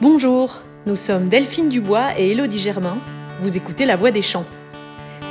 [0.00, 2.98] Bonjour, nous sommes Delphine Dubois et Élodie Germain.
[3.40, 4.44] Vous écoutez La Voix des Champs.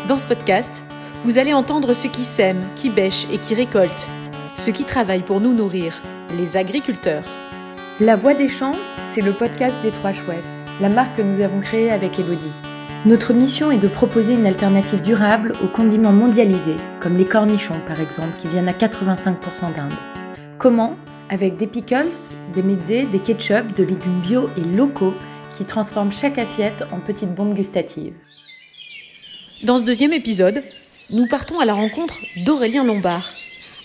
[0.09, 0.83] Dans ce podcast,
[1.23, 4.09] vous allez entendre ceux qui sèment, qui bêchent et qui récoltent,
[4.57, 6.01] ceux qui travaillent pour nous nourrir,
[6.37, 7.23] les agriculteurs.
[8.01, 8.75] La Voix des Champs,
[9.13, 10.43] c'est le podcast des Trois Chouettes,
[10.81, 12.51] la marque que nous avons créée avec Elodie.
[13.05, 18.01] Notre mission est de proposer une alternative durable aux condiments mondialisés, comme les cornichons par
[18.01, 19.93] exemple, qui viennent à 85% d'Inde.
[20.59, 20.97] Comment
[21.29, 22.11] Avec des pickles,
[22.53, 25.13] des mezzés, des ketchup, de légumes bio et locaux
[25.57, 28.13] qui transforment chaque assiette en petites bombes gustatives.
[29.63, 30.63] Dans ce deuxième épisode,
[31.09, 33.33] nous partons à la rencontre d'Aurélien Lombard.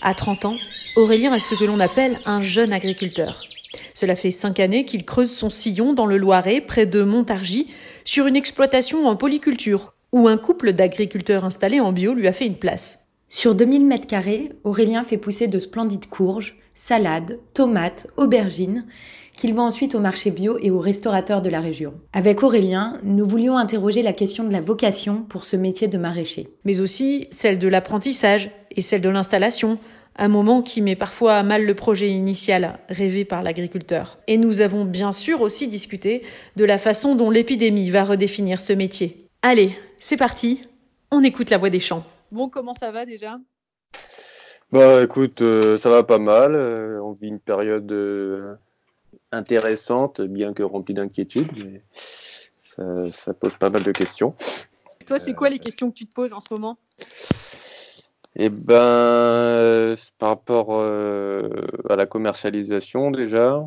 [0.01, 0.57] À 30 ans,
[0.95, 3.45] Aurélien est ce que l'on appelle un jeune agriculteur.
[3.93, 7.67] Cela fait cinq années qu'il creuse son sillon dans le Loiret, près de Montargis,
[8.05, 12.45] sur une exploitation en polyculture, où un couple d'agriculteurs installés en bio lui a fait
[12.45, 12.99] une place.
[13.27, 16.55] Sur 2000 mètres carrés, Aurélien fait pousser de splendides courges,
[16.85, 18.85] salades, tomates, aubergines,
[19.33, 21.93] qu'il vend ensuite au marché bio et aux restaurateurs de la région.
[22.11, 26.49] Avec Aurélien, nous voulions interroger la question de la vocation pour ce métier de maraîcher.
[26.65, 29.79] Mais aussi celle de l'apprentissage et celle de l'installation,
[30.17, 34.19] un moment qui met parfois à mal le projet initial rêvé par l'agriculteur.
[34.27, 36.23] Et nous avons bien sûr aussi discuté
[36.57, 39.29] de la façon dont l'épidémie va redéfinir ce métier.
[39.41, 40.61] Allez, c'est parti,
[41.11, 42.03] on écoute la voix des champs.
[42.31, 43.37] Bon, comment ça va déjà?
[44.73, 46.55] Bah écoute, euh, ça va pas mal.
[46.55, 48.55] Euh, on vit une période euh,
[49.31, 51.83] intéressante, bien que remplie d'inquiétudes, mais
[52.59, 54.33] ça, ça, pose pas mal de questions.
[55.05, 56.79] Toi, c'est quoi les questions que tu te poses en ce moment?
[58.35, 63.63] Eh ben, par rapport à la commercialisation déjà,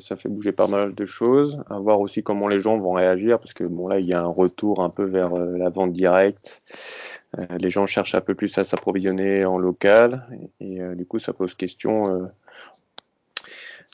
[0.00, 1.62] ça fait bouger pas mal de choses.
[1.70, 4.20] À voir aussi comment les gens vont réagir, parce que bon là, il y a
[4.20, 6.64] un retour un peu vers la vente directe.
[7.38, 10.26] Euh, les gens cherchent un peu plus à s'approvisionner en local,
[10.60, 12.02] et, et du coup, ça pose question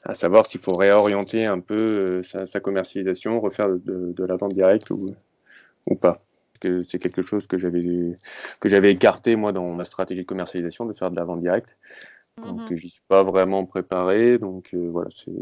[0.04, 4.54] à savoir s'il faut réorienter un peu sa, sa, commercialisation, refaire de, de, la vente
[4.54, 5.14] directe ou,
[5.88, 6.18] ou pas
[6.60, 8.14] que c'est quelque chose que j'avais
[8.60, 11.76] que j'avais écarté moi dans ma stratégie de commercialisation de faire de la vente directe.
[12.38, 12.76] Donc mm-hmm.
[12.76, 15.32] j'y suis pas vraiment préparé, donc euh, voilà, c'est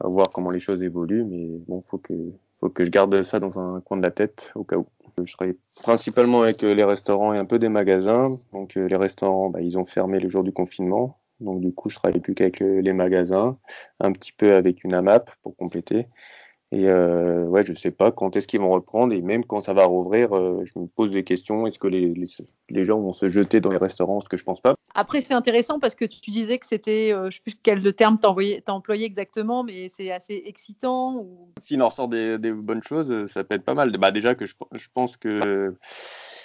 [0.00, 2.14] à voir comment les choses évoluent, mais bon, faut que
[2.52, 4.86] faut que je garde ça dans un coin de la tête au cas où.
[5.22, 8.36] Je serai principalement avec euh, les restaurants et un peu des magasins.
[8.52, 11.88] Donc euh, les restaurants, bah, ils ont fermé le jour du confinement, donc du coup
[11.88, 13.56] je travaille plus qu'avec les magasins,
[14.00, 16.06] un petit peu avec une AMAP pour compléter.
[16.74, 19.72] Et euh, ouais, je sais pas quand est-ce qu'ils vont reprendre et même quand ça
[19.72, 21.68] va rouvrir, euh, je me pose des questions.
[21.68, 22.26] Est-ce que les, les,
[22.68, 24.20] les, gens vont se jeter dans les restaurants?
[24.20, 24.74] Ce que je pense pas.
[24.92, 28.18] Après, c'est intéressant parce que tu disais que c'était, euh, je sais plus quel terme
[28.18, 31.14] t'as employé exactement, mais c'est assez excitant.
[31.14, 31.52] Ou...
[31.60, 33.92] S'il en ressort des, des, bonnes choses, ça peut être pas mal.
[33.96, 35.76] Bah déjà que je, je pense que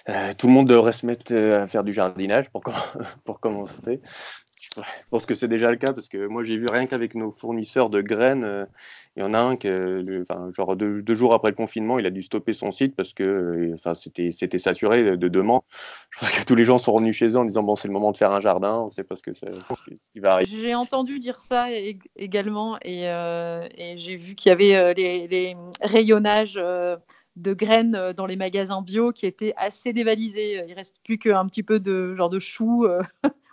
[0.10, 2.62] euh, tout le monde devrait se mettre à faire du jardinage pour,
[3.26, 4.00] pour commencer.
[4.78, 7.32] Je pense que c'est déjà le cas parce que moi j'ai vu rien qu'avec nos
[7.32, 8.66] fournisseurs de graines, euh,
[9.16, 9.68] il y en a un qui,
[10.22, 13.24] enfin, genre deux, jours après le confinement, il a dû stopper son site parce que,
[13.24, 15.64] euh, c'était, saturé de demandes.
[16.12, 17.94] Je pense que tous les gens sont revenus chez eux en disant bon, c'est le
[17.94, 19.46] moment de faire un jardin, on sait pas ce que ce
[20.14, 20.50] qui va arriver.
[20.50, 21.68] J'ai entendu dire ça
[22.16, 26.58] également et, euh, et j'ai vu qu'il y avait euh, les, rayonnages.
[26.62, 26.98] Euh,
[27.36, 30.62] de graines dans les magasins bio qui étaient assez dévalisés.
[30.68, 32.86] Il reste plus qu'un petit peu de genre de choux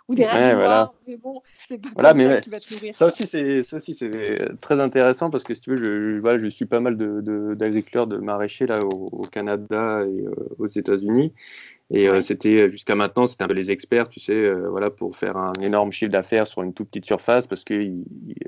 [0.07, 0.93] ou des ouais, voilà.
[1.05, 2.95] mais bon, c'est pas voilà, mais ça qui va te nourrir.
[2.95, 6.39] Ça aussi, c'est, ça aussi, c'est très intéressant parce que si tu veux, je, voilà,
[6.39, 10.33] je suis pas mal de, de, d'agriculteurs, de maraîchers là au, au Canada et euh,
[10.59, 11.33] aux États-Unis.
[11.89, 15.15] Et euh, c'était jusqu'à maintenant, c'était un peu les experts, tu sais, euh, voilà, pour
[15.15, 18.03] faire un énorme chiffre d'affaires sur une toute petite surface, parce qu'ils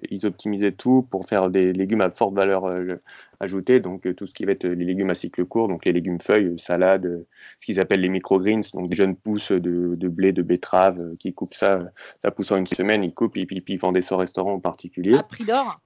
[0.09, 2.95] ils optimisaient tout pour faire des légumes à forte valeur euh,
[3.39, 5.94] ajoutée, donc euh, tout ce qui va être les légumes à cycle court, donc les
[5.94, 7.25] légumes feuilles, salades,
[7.61, 11.33] ce qu'ils appellent les microgreens, donc des jeunes pousses de, de blé, de betterave, qui
[11.33, 11.79] coupent ça,
[12.22, 14.53] ça pousse en une semaine, ils coupent et puis, puis ils vendaient ça au restaurant
[14.53, 15.16] en particulier.
[15.16, 15.79] À prix d'or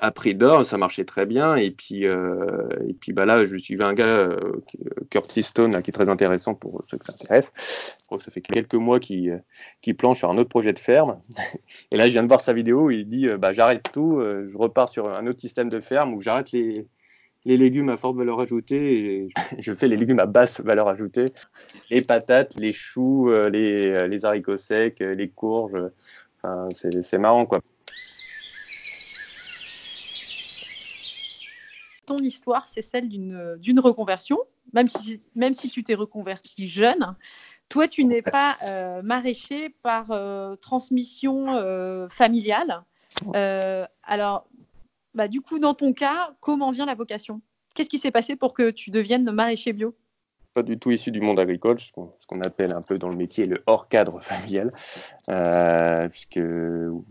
[0.00, 1.56] à prix d'or, ça marchait très bien.
[1.56, 4.62] Et puis, euh, et puis bah là, je suivais un gars, euh,
[5.10, 7.52] Curtis Stone, qui est très intéressant pour ceux que ça intéresse.
[8.08, 9.42] Ça fait quelques mois qu'il
[9.82, 11.20] qu planche sur un autre projet de ferme.
[11.90, 14.46] Et là, je viens de voir sa vidéo où il dit bah, j'arrête tout, euh,
[14.48, 16.86] je repars sur un autre système de ferme où j'arrête les,
[17.44, 21.26] légumes à forte valeur ajoutée et je fais les légumes à basse valeur ajoutée.
[21.90, 25.90] Les patates, les choux, euh, les, haricots secs, les courges.
[26.72, 27.60] C'est marrant, quoi.
[32.10, 34.40] Ton histoire, c'est celle d'une reconversion,
[34.72, 37.16] même si, même si tu t'es reconverti jeune.
[37.68, 42.82] Toi, tu n'es pas euh, maraîcher par euh, transmission euh, familiale.
[43.36, 44.48] Euh, alors,
[45.14, 47.42] bah, du coup, dans ton cas, comment vient la vocation?
[47.76, 49.94] Qu'est-ce qui s'est passé pour que tu deviennes maraîcher bio?
[50.54, 53.46] Pas du tout issu du monde agricole, ce qu'on appelle un peu dans le métier
[53.46, 54.70] le hors cadre familial,
[55.28, 56.40] euh, puisque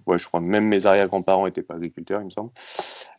[0.05, 2.51] ouais, je crois même mes arrière-grands-parents n'étaient pas agriculteurs, il me semble.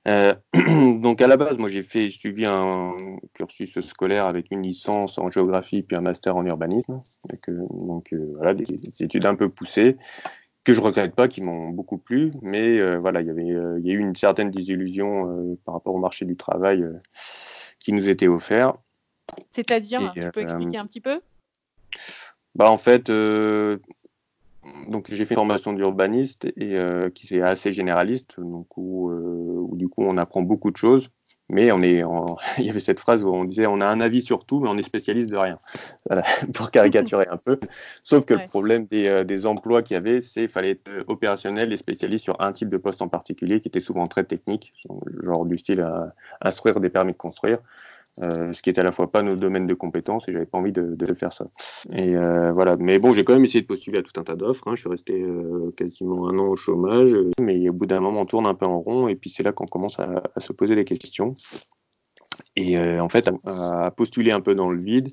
[0.09, 0.35] Euh,
[1.01, 2.93] donc à la base, moi j'ai suivi un
[3.35, 7.01] cursus scolaire avec une licence en géographie puis un master en urbanisme,
[7.71, 8.65] donc euh, voilà des,
[9.01, 9.97] études un peu poussées
[10.65, 13.91] que je regrette pas, qui m'ont beaucoup plu, mais voilà, il y avait, il y
[13.91, 16.85] a eu une certaine désillusion par rapport au marché du travail
[17.79, 18.75] qui nous était offert.
[19.51, 21.21] C'est-à-dire, tu peux expliquer un petit peu?
[22.55, 23.11] Bah en fait,
[24.89, 29.77] donc j'ai fait une formation d'urbaniste et euh, qui est assez généraliste, donc euh, où,
[29.77, 31.11] du coup on apprend beaucoup de choses,
[31.49, 32.03] mais on est,
[32.59, 34.69] il y avait cette phrase où on disait on a un avis sur tout, mais
[34.69, 35.57] on est spécialiste de rien,
[36.55, 37.59] pour caricaturer un peu.
[38.03, 40.91] Sauf que le problème des, euh, des emplois qu'il y avait, c'est qu'il fallait être
[41.07, 44.75] opérationnel et spécialiste sur un type de poste en particulier, qui était souvent très technique,
[45.23, 46.13] genre du style à
[46.43, 47.61] instruire des permis de construire.
[48.19, 50.59] Euh, ce qui était à la fois pas nos domaines de compétences et j'avais pas
[50.59, 51.47] envie de, faire ça.
[51.93, 52.77] Et euh, voilà.
[52.77, 54.67] Mais bon, j'ai quand même essayé de postuler à tout un tas d'offres.
[54.67, 54.75] Hein.
[54.75, 58.27] Je suis resté euh, quasiment un an au chômage, mais au bout d'un moment, on
[58.27, 60.85] tourne un peu en rond et puis c'est là qu'on commence à, se poser des
[60.85, 61.35] questions.
[62.57, 65.09] Et en fait, à, postuler un peu dans le vide,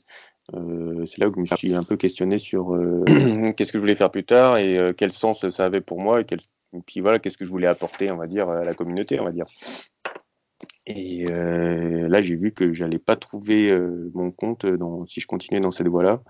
[0.52, 2.70] c'est là où je me suis un peu questionné sur
[3.58, 6.26] qu'est-ce que je voulais faire plus tard et quel sens ça avait pour moi et,
[6.74, 9.26] et puis voilà, qu'est-ce que je voulais apporter, on va dire, à la communauté, on
[9.26, 9.46] va dire.
[10.88, 14.66] Et euh, là, j'ai vu que j'allais pas trouver euh, mon compte
[15.06, 16.24] si je continuais dans cette voie-là.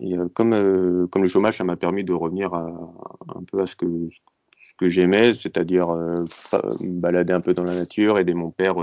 [0.00, 4.88] Et euh, comme, le chômage, ça m'a permis de revenir un peu à ce que,
[4.88, 8.74] j'aimais, c'est-à-dire me balader un peu dans la nature, aider mon père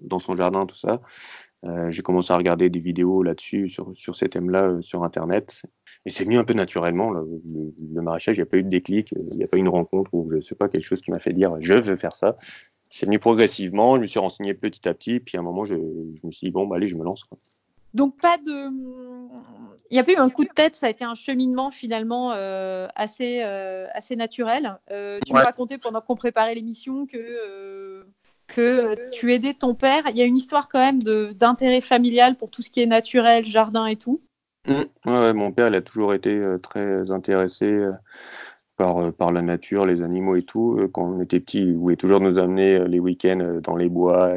[0.00, 0.98] dans son jardin, tout ça.
[1.88, 5.62] j'ai commencé à regarder des vidéos là-dessus, sur, sur ces thèmes-là, sur Internet.
[6.06, 7.10] Et c'est venu un peu naturellement.
[7.10, 7.24] Le,
[7.94, 9.68] le, maraîchage, il n'y a pas eu de déclic, il n'y a pas eu une
[9.68, 12.34] rencontre ou je sais pas, quelque chose qui m'a fait dire je veux faire ça
[12.90, 13.96] c'est venu progressivement.
[13.96, 15.20] Je me suis renseigné petit à petit.
[15.20, 17.24] Puis à un moment, je, je me suis dit, bon, bah, allez, je me lance.
[17.24, 17.38] Quoi.
[17.94, 18.70] Donc, pas de.
[19.90, 22.32] Il n'y a pas eu un coup de tête, ça a été un cheminement finalement
[22.32, 24.78] euh, assez, euh, assez naturel.
[24.92, 25.40] Euh, tu ouais.
[25.40, 28.04] me racontais pendant qu'on préparait l'émission que, euh,
[28.46, 30.04] que tu aidais ton père.
[30.10, 31.02] Il y a une histoire quand même
[31.32, 34.20] d'intérêt familial pour tout ce qui est naturel, jardin et tout.
[34.68, 34.82] Mmh.
[35.06, 37.92] Ouais, mon père, il a toujours été euh, très intéressé euh,
[38.80, 40.78] par, euh, par la nature, les animaux et tout.
[40.78, 43.90] Euh, quand on était petit, il voulait toujours nous amener euh, les week-ends dans les
[43.90, 44.32] bois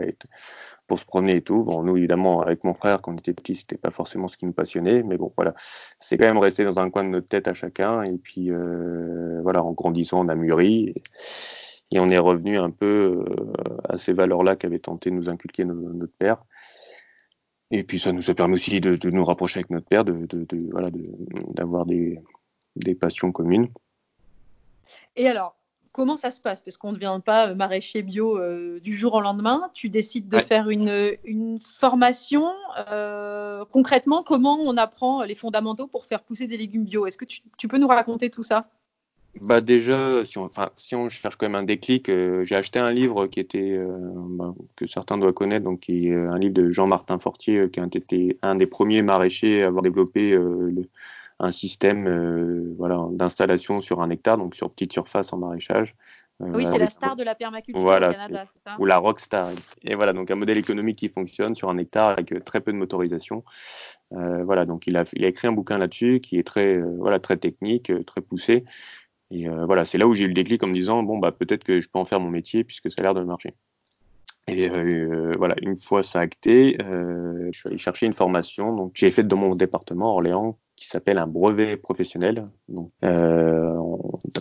[0.86, 1.64] pour se promener et tout.
[1.64, 4.46] Bon, nous, évidemment, avec mon frère, quand on était petit, c'était pas forcément ce qui
[4.46, 5.54] nous passionnait, mais bon, voilà.
[6.02, 8.04] C'est quand même resté dans un coin de notre tête à chacun.
[8.04, 8.52] Et puis,
[9.42, 10.94] voilà, en grandissant, on a mûri.
[11.92, 13.24] Et, on est revenu un peu
[13.88, 16.44] à ces valeurs-là qu'avait tenté de nous inculquer notre père.
[17.72, 20.28] Et puis, ça nous a permis aussi de, nous rapprocher avec notre père, de
[20.72, 20.90] voilà,
[21.56, 22.20] d'avoir des,
[22.76, 23.70] des passions communes.
[25.16, 25.56] Et alors,
[25.94, 26.62] comment ça se passe?
[26.62, 29.70] Parce qu'on ne devient pas euh, maraîcher bio euh, du jour au lendemain.
[29.74, 30.44] Tu décides de ouais.
[30.44, 32.52] faire une, une formation.
[32.92, 37.06] Euh, concrètement, comment on apprend les fondamentaux pour faire pousser des légumes bio?
[37.06, 38.68] Est-ce que tu, tu, peux nous raconter tout ça?
[39.42, 42.78] Bah déjà, si on, enfin, si on cherche quand même un déclic, euh, j'ai acheté
[42.78, 46.72] un livre qui était bah, que certains doivent connaître, donc qui est un livre de
[46.72, 50.88] Jean-Martin Fortier, qui a été un des premiers maraîchers à avoir développé le,
[51.44, 55.96] un système euh, voilà, d'installation sur un hectare, donc sur petite surface en maraîchage.
[56.42, 58.76] Euh, oui, c'est la star de la permaculture voilà, au Canada, c'est ça?
[58.80, 59.50] Ou la rockstar.
[59.84, 62.72] Et voilà, donc un modèle économique qui fonctionne sur un hectare avec euh, très peu
[62.72, 63.44] de motorisation.
[64.14, 67.20] Euh, voilà, donc il a, il a écrit un bouquin là-dessus qui est très, voilà,
[67.20, 68.66] très technique, très poussé.
[69.32, 71.64] Et voilà, c'est là où j'ai eu le déclic en me disant bon bah peut-être
[71.64, 73.56] que je peux en faire mon métier puisque ça a l'air de marcher.
[74.48, 78.76] Et euh, voilà, une fois ça acté, euh, je suis allé chercher une formation.
[78.76, 83.78] Donc j'ai fait dans mon département Orléans qui s'appelle un brevet professionnel, donc euh,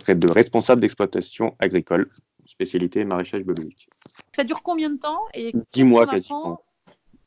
[0.07, 2.07] de responsable d'exploitation agricole,
[2.45, 3.87] spécialité maraîchage biologique.
[4.35, 6.61] Ça dure combien de temps et 10 mois quasiment.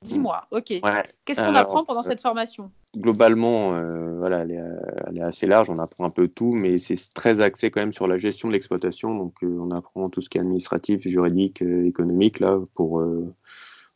[0.03, 0.81] 10 mois, ok.
[0.83, 1.05] Ouais.
[1.25, 2.71] Qu'est-ce qu'on apprend pendant cette formation?
[2.97, 4.63] Globalement, euh, voilà, elle est,
[5.07, 7.93] elle est, assez large, on apprend un peu tout, mais c'est très axé quand même
[7.93, 9.15] sur la gestion de l'exploitation.
[9.15, 13.03] Donc, euh, on apprend tout ce qui est administratif, juridique, euh, économique, là, pour,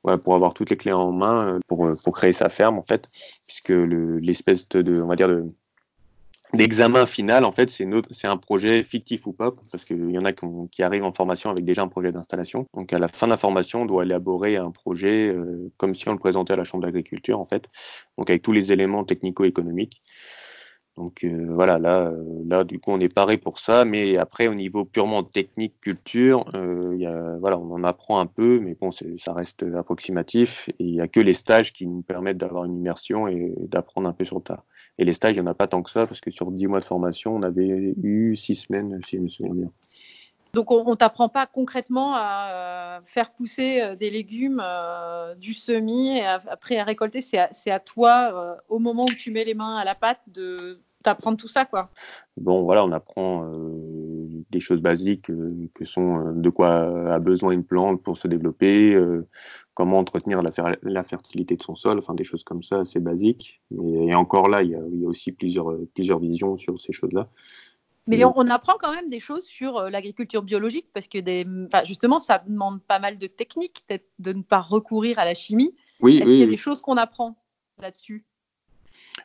[0.04, 3.06] ouais, pour avoir toutes les clés en main, pour, pour créer sa ferme, en fait,
[3.46, 5.52] puisque l'espèce le, de, on va dire, de,
[6.52, 10.32] L'examen final, en fait, c'est un projet fictif ou pas, parce qu'il y en a
[10.32, 12.66] qui, qui, arrivent en formation avec déjà un projet d'installation.
[12.74, 16.08] Donc, à la fin de la formation, on doit élaborer un projet euh, comme si
[16.08, 17.66] on le présentait à la Chambre d'agriculture, en fait,
[18.18, 20.02] donc avec tous les éléments technico-économiques.
[21.00, 24.48] Donc euh, voilà, là, euh, là, du coup, on est paré pour ça, mais après,
[24.48, 29.32] au niveau purement technique, culture, euh, voilà, on en apprend un peu, mais bon, ça
[29.32, 33.28] reste approximatif, et il n'y a que les stages qui nous permettent d'avoir une immersion
[33.28, 34.64] et d'apprendre un peu sur le tas.
[34.98, 36.66] Et les stages, il n'y en a pas tant que ça, parce que sur 10
[36.66, 39.70] mois de formation, on avait eu 6 semaines, si je me souviens bien.
[40.52, 44.62] Donc on, ne t'apprend pas concrètement à faire pousser des légumes
[45.38, 47.20] du semis et après à récolter.
[47.22, 51.36] C'est à, toi, au moment où tu mets les mains à la pâte, de t'apprendre
[51.38, 51.90] tout ça, quoi.
[52.36, 53.50] Bon, voilà, on apprend
[54.50, 55.30] des choses basiques
[55.74, 59.00] que sont de quoi a besoin une plante pour se développer,
[59.74, 63.60] comment entretenir la, fertilité de son sol, enfin des choses comme ça, assez basiques.
[63.72, 66.92] et encore là, il y, a, il y a aussi plusieurs, plusieurs visions sur ces
[66.92, 67.28] choses-là.
[68.06, 71.46] Mais on, apprend quand même des choses sur euh, l'agriculture biologique parce que des,
[71.84, 75.74] justement, ça demande pas mal de techniques, peut-être de ne pas recourir à la chimie.
[76.00, 77.36] Oui, Est-ce qu'il y a des choses qu'on apprend
[77.78, 78.24] là-dessus?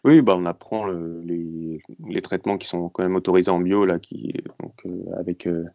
[0.04, 1.82] Oui, bah, on apprend les,
[2.22, 3.98] traitements qui sont quand même autorisés en bio, là,
[4.60, 5.65] donc, euh, avec euh,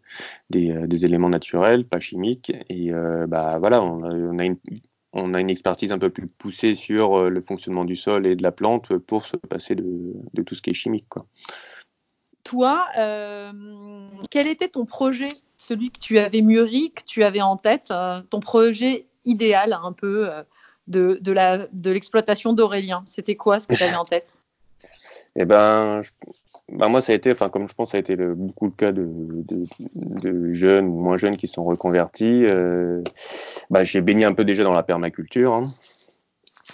[0.51, 2.53] des, éléments naturels, pas chimiques.
[2.69, 2.91] Et
[3.29, 8.27] bah, voilà, on a, une, expertise un peu plus poussée sur le fonctionnement du sol
[8.27, 11.07] et de la plante pour se passer de, tout ce qui est chimique.
[12.45, 13.53] Toi, euh,
[14.31, 18.23] quel était ton projet, celui que tu avais mûri, que tu avais en tête, euh,
[18.31, 20.31] ton projet idéal un peu
[20.95, 24.39] euh, de, l'exploitation d'Aurélien C'était quoi ce que tu avais en tête?
[25.37, 26.01] Eh ben,
[26.71, 28.93] ben, moi, ça a été, enfin, comme je pense, ça a été beaucoup le cas
[28.93, 32.45] de, jeunes ou moins jeunes qui sont reconvertis.
[33.71, 35.53] Ben, j'ai baigné un peu déjà dans la permaculture.
[35.53, 35.69] Hein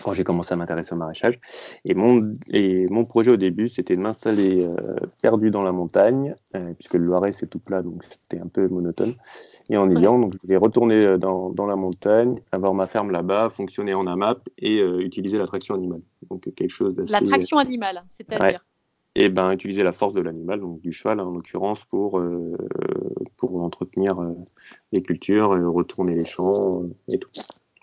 [0.02, 1.38] quand j'ai commencé à m'intéresser au maraîchage.
[1.84, 6.34] Et mon, et mon projet au début, c'était de m'installer euh, perdu dans la montagne,
[6.54, 9.14] euh, puisque le Loiret, c'est tout plat, donc c'était un peu monotone
[9.70, 10.18] et ennuyant.
[10.18, 14.06] Donc, je voulais retourner euh, dans, dans, la montagne, avoir ma ferme là-bas, fonctionner en
[14.06, 16.02] AMAP et utiliser la traction animale.
[16.30, 17.12] Donc, quelque chose d'assez...
[17.12, 18.64] La traction animale, c'est-à-dire
[19.14, 22.20] Et eh ben, utiliser la force de l'animal, donc du cheval en l'occurrence, pour,
[23.36, 24.14] pour entretenir
[24.92, 27.30] les cultures, retourner les champs et tout.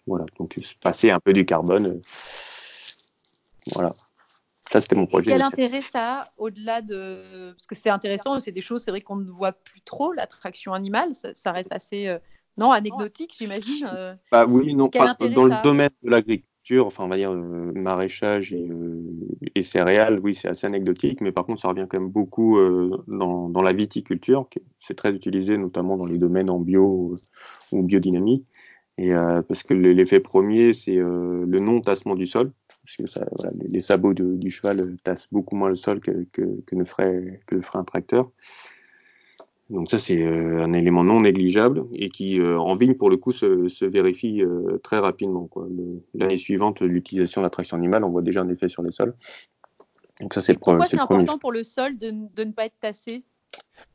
[0.06, 1.86] Voilà, donc passer un peu du carbone.
[1.86, 2.02] Euh,
[3.74, 3.94] voilà.
[4.74, 5.30] Ça, c'était mon projet.
[5.30, 7.52] Quel intérêt ça a au-delà de.
[7.52, 10.74] Parce que c'est intéressant, c'est des choses, c'est vrai qu'on ne voit plus trop, l'attraction
[10.74, 11.12] animale.
[11.14, 12.08] Ça, reste assez.
[12.08, 12.18] Euh,
[12.58, 13.88] non, anecdotique, j'imagine.
[13.94, 14.16] Euh.
[14.32, 18.56] Bah oui, non, pas, dans le domaine de l'agriculture, enfin, on va dire maraîchage
[19.54, 22.58] et, céréales, oui, c'est assez anecdotique, mais par contre, ça revient quand même beaucoup
[23.08, 24.48] dans, dans, la viticulture,
[24.80, 27.16] c'est très utilisé notamment dans les domaines en bio
[27.72, 28.44] ou biodynamie.
[28.98, 32.52] Et euh, parce que l'effet premier, c'est euh, le non-tassement du sol,
[32.84, 36.26] parce que ça, voilà, les, sabots de, du cheval tassent beaucoup moins le sol que,
[36.32, 38.32] que, que, ne ferait, que ferait un tracteur.
[39.70, 43.18] Donc ça, c'est euh, un élément non négligeable et qui, euh, en vigne, pour le
[43.18, 44.44] coup, se, se vérifie
[44.84, 45.50] très rapidement.
[46.14, 49.16] L'année suivante, l'utilisation de la traction animale, on voit déjà un effet sur les sols.
[50.20, 53.24] Donc ça, c'est Pourquoi c'est important pour le sol de, de ne pas être tassé?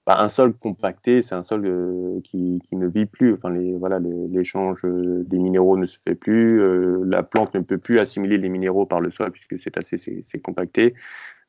[0.08, 3.34] Bah, un sol compacté, c'est un sol euh, qui, qui, ne vit plus.
[3.34, 3.98] Enfin, les, voilà,
[4.30, 6.62] l'échange euh, des minéraux ne se fait plus.
[6.62, 9.98] Euh, la plante ne peut plus assimiler les minéraux par le sol puisque c'est assez,
[9.98, 10.94] c'est compacté.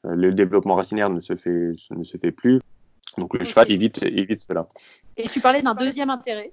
[0.03, 2.59] le développement racinaire ne se fait, ne se fait plus.
[3.17, 4.67] Donc le cheval évite, évite cela.
[5.15, 6.51] Et tu parlais d'un deuxième intérêt.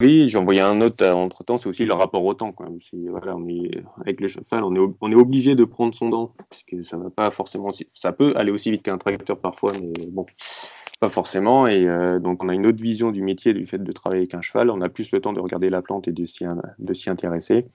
[0.00, 2.52] Oui, j'ai envoyé un autre entre temps, c'est aussi le rapport au temps.
[2.52, 2.68] Quoi.
[3.10, 6.32] Voilà, on est, avec le cheval, on est, on est obligé de prendre son dent,
[6.36, 9.92] parce que ça va pas forcément, ça peut aller aussi vite qu'un tracteur parfois, mais
[10.10, 10.26] bon,
[11.04, 11.66] pas forcément.
[11.66, 14.34] Et euh, donc, on a une autre vision du métier du fait de travailler avec
[14.34, 14.70] un cheval.
[14.70, 16.46] On a plus le temps de regarder la plante et de s'y,
[16.78, 17.66] de s'y intéresser.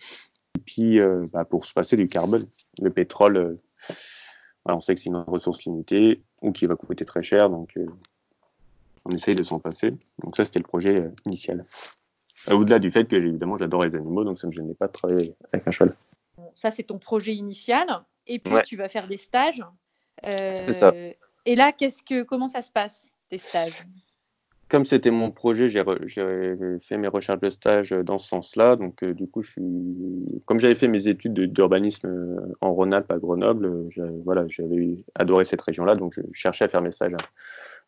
[0.58, 2.44] Et puis, euh, bah, pour se passer du carbone,
[2.82, 3.62] le pétrole, euh,
[4.66, 7.52] on sait que c'est une ressource limitée ou qui va coûter très cher.
[7.52, 7.78] Donc,
[9.06, 9.92] on essaye de s'en passer.
[10.24, 11.64] Donc, ça, c'était le projet initial.
[12.50, 14.94] Au-delà du fait que, évidemment, j'adore les animaux, donc ça ne me gênait pas de
[14.94, 15.96] travailler avec un cheval.
[16.56, 17.86] Ça, c'est ton projet initial.
[18.26, 19.64] Et puis, tu vas faire des stages.
[20.24, 20.92] c'est ça.
[21.46, 23.86] Et là, qu'est-ce que, comment ça se passe, stages
[24.70, 25.84] Comme c'était mon projet, j'ai
[26.82, 28.76] fait mes recherches de stage dans ce sens-là.
[28.76, 33.12] Donc, euh, du coup, je suis, comme j'avais fait mes études d'urbanisme euh, en Rhône-Alpes
[33.12, 33.66] à Grenoble,
[33.98, 37.16] euh, voilà, j'avais adoré cette région-là, donc je cherchais à faire mes stages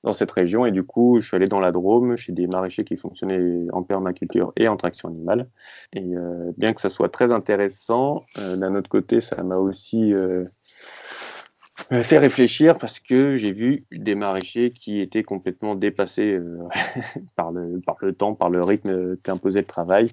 [0.03, 0.65] dans cette région.
[0.65, 3.83] Et du coup, je suis allé dans la Drôme chez des maraîchers qui fonctionnaient en
[3.83, 5.47] permaculture et en traction animale.
[5.93, 6.15] Et
[6.57, 8.23] bien que ça soit très intéressant,
[8.57, 10.15] d'un autre côté, ça m'a aussi
[11.91, 16.59] me fait réfléchir parce que j'ai vu des maraîchers qui étaient complètement dépassés euh,
[17.35, 20.09] par, le, par le temps, par le rythme qu'imposait le travail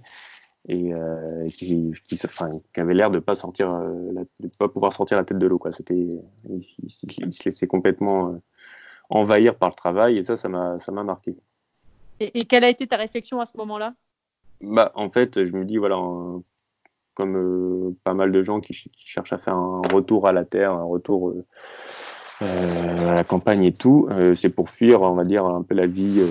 [0.69, 4.93] et euh, qui, qui, enfin, qui avaient l'air de pas sortir, euh, de pas pouvoir
[4.93, 5.61] sortir la tête de l'eau.
[5.75, 8.39] C'était, ils, ils, se laissaient complètement
[9.09, 11.37] envahir par le travail et ça, ça m'a, ça m'a marqué.
[12.21, 13.95] Et, et, quelle a été ta réflexion à ce moment-là?
[14.61, 15.97] Bah, en fait, je me dis voilà,
[17.19, 20.71] comme euh, pas mal de gens qui, cherchent à faire un retour à la terre,
[20.71, 21.45] un retour euh,
[22.43, 24.09] euh, à la campagne et tout.
[24.37, 26.23] c'est pour fuir, on va dire, un peu la vie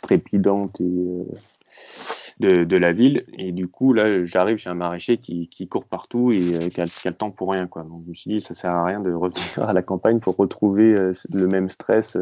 [0.00, 3.26] trépidante de, la ville.
[3.34, 7.12] Et du coup, là, j'arrive chez un maraîcher qui, court partout et qui, a, le
[7.12, 7.66] temps pour rien.
[7.66, 10.36] Donc, je me suis dit, ça sert à rien de revenir à la campagne pour
[10.36, 10.94] retrouver
[11.34, 12.16] le même stress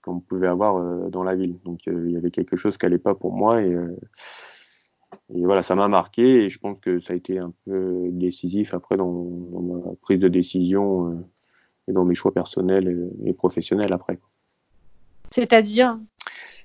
[0.00, 1.58] qu'on pouvait avoir dans la ville.
[1.66, 3.60] Donc il y avait quelque chose qui n'allait pas pour moi
[5.34, 8.74] et voilà, ça m'a marqué et je pense que ça a été un peu décisif
[8.74, 11.24] après dans, dans ma prise de décision
[11.88, 14.18] et dans mes choix personnels et, professionnels après.
[15.30, 15.98] C'est-à-dire?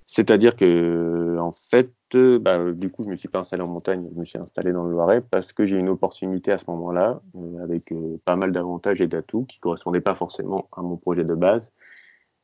[0.06, 4.20] C'est-à-dire que, en fait, bah, du coup, je me suis pas installé en montagne, je
[4.20, 7.64] me suis installé dans le Loiret parce que j'ai une opportunité à ce moment-là, euh,
[7.64, 11.36] avec euh, pas mal d'avantages et d'atouts qui correspondaient pas forcément à mon projet de
[11.36, 11.70] base,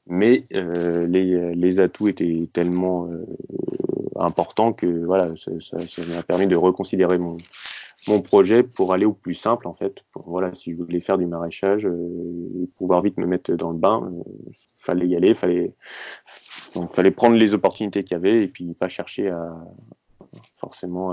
[0.08, 3.08] mais euh, les, les, atouts étaient tellement
[4.16, 5.78] importants que voilà, ça,
[6.08, 7.38] m'a permis de reconsidérer mon,
[8.08, 10.04] mon projet pour aller au plus simple en fait.
[10.26, 13.78] voilà, si je voulais faire du maraîchage euh, et pouvoir vite me mettre dans le
[13.78, 15.76] bain, euh, fallait y aller, fallait
[16.76, 19.54] donc fallait prendre les opportunités qu'il y avait et puis pas chercher à
[20.56, 21.12] forcément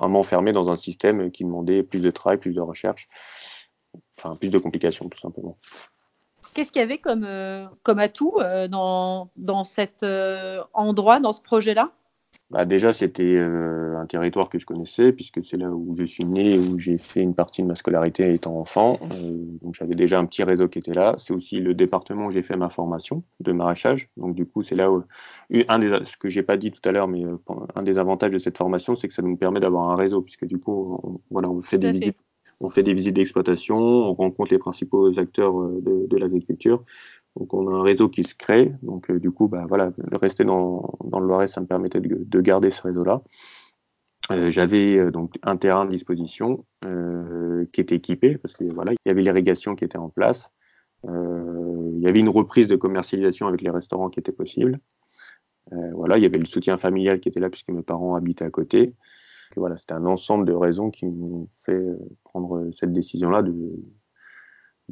[0.00, 3.06] à, m'enfermer dans un système qui demandait plus de travail, plus de recherche,
[4.16, 5.58] enfin plus de complications tout simplement.
[6.54, 8.38] Qu'est-ce qu'il y avait comme, euh, comme atout
[8.70, 10.04] dans, dans cet
[10.72, 11.92] endroit, dans ce projet-là?
[12.52, 16.26] Bah déjà, c'était euh, un territoire que je connaissais, puisque c'est là où je suis
[16.26, 19.00] né, où j'ai fait une partie de ma scolarité étant enfant.
[19.10, 21.14] Euh, donc j'avais déjà un petit réseau qui était là.
[21.16, 24.10] C'est aussi le département où j'ai fait ma formation de maraîchage.
[24.18, 25.02] Donc du coup, c'est là où
[25.66, 27.38] un des ce que j'ai pas dit tout à l'heure, mais euh,
[27.74, 30.44] un des avantages de cette formation, c'est que ça nous permet d'avoir un réseau, puisque
[30.44, 32.18] du coup, on, voilà, on fait des visites.
[32.60, 36.84] On fait des visites d'exploitation, on rencontre les principaux acteurs de, de l'agriculture,
[37.36, 38.72] donc on a un réseau qui se crée.
[38.82, 42.40] Donc euh, du coup, bah voilà, rester dans, le Loiret, ça me permettait de, de
[42.40, 43.22] garder ce réseau-là.
[44.30, 46.64] Euh, J'avais euh, donc un terrain de disposition
[47.72, 50.50] qui était équipé parce que voilà, il y avait l'irrigation qui était en place.
[51.04, 54.80] Il y avait une reprise de commercialisation avec les restaurants qui était possible.
[55.70, 58.50] voilà, il y avait le soutien familial qui était là puisque mes parents habitaient à
[58.50, 58.94] côté.
[59.56, 61.82] Voilà, c'était un ensemble de raisons qui m'ont fait
[62.24, 63.54] prendre cette décision-là de,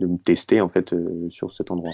[0.01, 0.95] de me tester en fait
[1.29, 1.93] sur cet endroit.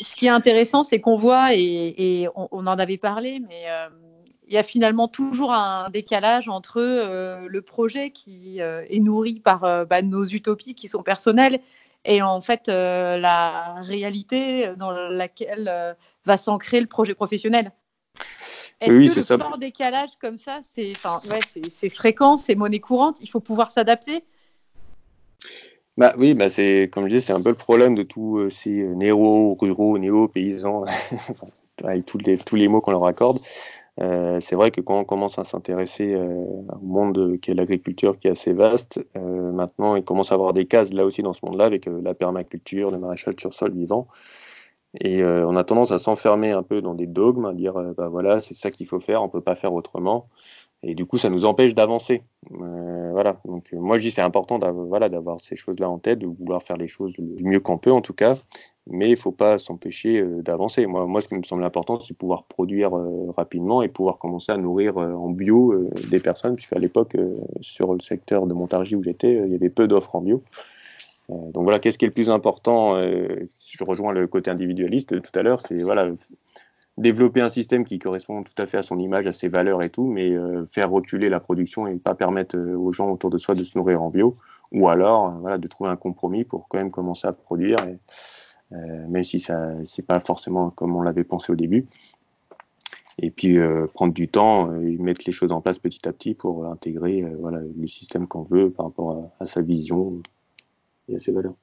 [0.00, 3.88] Ce qui est intéressant, c'est qu'on voit, et, on, en avait parlé, mais euh,
[4.46, 9.40] il y a finalement toujours un décalage entre euh, le projet qui euh, est nourri
[9.40, 11.60] par bah, nos utopies qui sont personnelles
[12.06, 17.72] et en fait la réalité dans laquelle va s'ancrer le projet professionnel.
[18.80, 20.94] Est-ce que le fort décalage comme ça, c'est
[21.30, 24.24] ouais, fréquent, c'est monnaie courante, il faut pouvoir s'adapter?
[26.00, 28.48] Bah oui, bah c'est comme je disais, c'est un peu le problème de tous euh,
[28.48, 30.84] ces euh, néo ruraux, néo paysans,
[31.84, 33.38] avec tous les tous les mots qu'on leur accorde.
[34.00, 38.28] Euh, c'est vrai que quand on commence à s'intéresser au monde qui est l'agriculture, qui
[38.28, 41.66] est assez vaste, maintenant il commence à avoir des cases là aussi dans ce monde-là
[41.66, 44.08] avec la permaculture, le maraîchage sur sol vivant.
[45.00, 48.40] Et on a tendance à s'enfermer un peu dans des dogmes, à dire bah voilà
[48.40, 50.24] c'est ça qu'il faut faire, on peut pas faire autrement
[50.82, 52.22] et du coup ça nous empêche d'avancer.
[52.52, 53.40] Euh, voilà.
[53.44, 56.62] Donc euh, moi je dis c'est important d'avoir ces choses là en tête de vouloir
[56.62, 58.36] faire les choses le mieux qu'on peut en tout cas.
[58.86, 60.86] Mais il faut pas s'empêcher euh, d'avancer.
[60.86, 62.92] Moi ce qui me semble important c'est pouvoir produire
[63.36, 65.74] rapidement et pouvoir commencer à nourrir en bio
[66.10, 66.56] des personnes.
[66.56, 67.16] Puisqu'à l'époque
[67.60, 70.42] sur le secteur de Montargis où j'étais il y avait peu d'offres en bio.
[71.28, 75.42] Donc voilà, qu'est-ce qui est le plus important Je rejoins le côté individualiste tout à
[75.42, 76.10] l'heure, c'est voilà,
[77.00, 79.90] développer un système qui correspond tout à fait à son image, à ses valeurs et
[79.90, 83.38] tout, mais euh, faire reculer la production et pas permettre euh, aux gens autour de
[83.38, 84.34] soi de se nourrir en bio,
[84.72, 87.98] ou alors euh, voilà de trouver un compromis pour quand même commencer à produire, et,
[89.08, 91.88] même si ça c'est pas forcément comme on l'avait pensé au début.
[93.18, 93.58] Et puis
[93.94, 97.58] prendre du temps et mettre les choses en place petit à petit pour intégrer voilà
[97.58, 100.22] le système qu'on veut par rapport à, à sa vision
[101.08, 101.56] et à ses valeurs.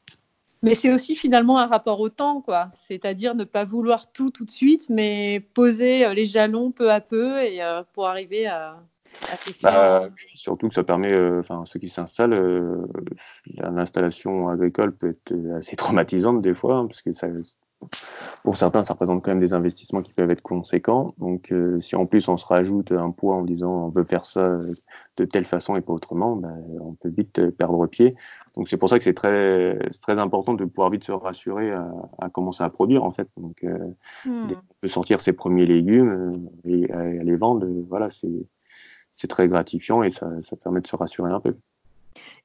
[0.63, 2.69] Mais c'est aussi finalement un rapport au temps, quoi.
[2.73, 7.01] C'est-à-dire ne pas vouloir tout tout de suite, mais poser euh, les jalons peu à
[7.01, 8.79] peu et euh, pour arriver à,
[9.29, 12.85] à bah, surtout que ça permet, euh, enfin ceux qui s'installent, euh,
[13.55, 17.27] l'installation agricole peut être assez traumatisante des fois, hein, parce que ça,
[18.43, 21.13] pour certains, ça représente quand même des investissements qui peuvent être conséquents.
[21.17, 24.25] Donc, euh, si en plus on se rajoute un poids en disant on veut faire
[24.25, 24.59] ça
[25.17, 28.13] de telle façon et pas autrement, ben, on peut vite perdre pied.
[28.55, 31.91] Donc, c'est pour ça que c'est très, très important de pouvoir vite se rassurer à,
[32.19, 33.29] à commencer à produire en fait.
[33.37, 33.77] Donc, euh,
[34.25, 34.51] hmm.
[34.51, 37.67] on peut sortir ses premiers légumes euh, et, les vendre.
[37.87, 38.09] Voilà,
[39.15, 41.55] c'est très gratifiant et ça, ça permet de se rassurer un peu.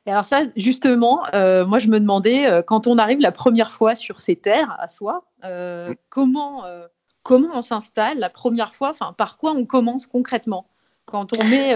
[0.07, 3.71] Et alors ça, justement, euh, moi je me demandais, euh, quand on arrive la première
[3.71, 5.95] fois sur ces terres à soi, euh, mm.
[6.09, 6.89] comment, euh,
[7.23, 10.67] comment on s'installe la première fois, enfin par quoi on commence concrètement?
[11.05, 11.75] Quand on met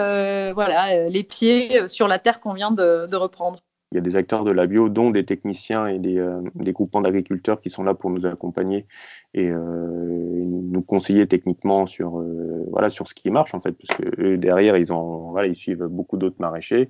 [0.52, 3.60] voilà, les pieds sur la terre qu'on vient de, de reprendre
[3.96, 7.60] y a des acteurs de la bio, dont des techniciens et des, des groupements d'agriculteurs
[7.60, 8.86] qui sont là pour nous accompagner
[9.34, 12.22] et, nous conseiller techniquement sur
[12.70, 15.86] voilà sur ce qui marche en fait, parce que derrière ils ont voilà ils suivent
[15.90, 16.88] beaucoup d'autres maraîchers.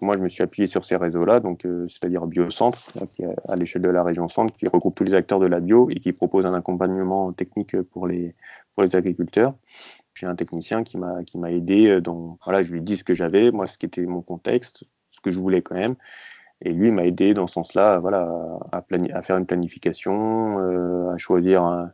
[0.00, 1.40] moi je me suis appuyé sur ces réseaux-là,
[1.88, 2.98] c'est-à-dire Biocentre,
[3.48, 6.00] à l'échelle de la région Centre, qui regroupe tous les acteurs de la bio et
[6.00, 8.34] qui propose un accompagnement technique pour les
[8.74, 9.54] pour les agriculteurs
[10.16, 13.50] j'ai un technicien qui m'a aidé euh, dans voilà je lui dit ce que j'avais
[13.50, 15.94] moi ce qui était mon contexte ce que je voulais quand même
[16.62, 18.28] et lui m'a aidé dans ce sens-là voilà
[18.72, 21.90] à, à faire une planification euh, à choisir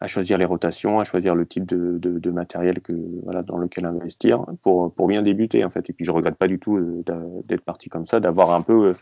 [0.00, 2.92] à choisir les rotations à choisir le type de, de, de, matériel que
[3.24, 5.88] voilà dans lequel investir pour pour bien débuter en fait.
[5.88, 7.02] Et puis je regrette pas du tout euh,
[7.48, 8.94] d'être parti comme ça d'avoir un peu